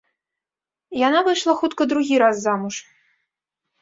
[1.07, 2.75] Яна выйшла хутка другі раз замуж.